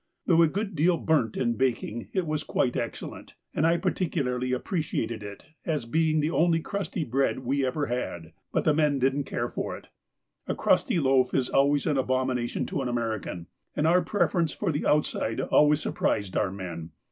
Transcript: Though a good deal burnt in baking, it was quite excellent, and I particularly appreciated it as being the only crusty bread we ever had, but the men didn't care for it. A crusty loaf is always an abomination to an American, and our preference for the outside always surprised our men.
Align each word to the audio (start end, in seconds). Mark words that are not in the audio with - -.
Though 0.25 0.41
a 0.41 0.47
good 0.47 0.73
deal 0.73 0.97
burnt 0.97 1.37
in 1.37 1.53
baking, 1.53 2.07
it 2.11 2.25
was 2.25 2.43
quite 2.43 2.75
excellent, 2.75 3.35
and 3.53 3.67
I 3.67 3.77
particularly 3.77 4.51
appreciated 4.51 5.21
it 5.21 5.45
as 5.63 5.85
being 5.85 6.21
the 6.21 6.31
only 6.31 6.59
crusty 6.59 7.03
bread 7.03 7.45
we 7.45 7.63
ever 7.63 7.85
had, 7.85 8.33
but 8.51 8.63
the 8.63 8.73
men 8.73 8.97
didn't 8.97 9.25
care 9.25 9.47
for 9.47 9.77
it. 9.77 9.89
A 10.47 10.55
crusty 10.55 10.99
loaf 10.99 11.35
is 11.35 11.49
always 11.49 11.85
an 11.85 11.97
abomination 11.99 12.65
to 12.65 12.81
an 12.81 12.87
American, 12.87 13.45
and 13.75 13.85
our 13.85 14.01
preference 14.01 14.51
for 14.51 14.71
the 14.71 14.87
outside 14.87 15.39
always 15.39 15.81
surprised 15.81 16.35
our 16.35 16.49
men. 16.51 16.93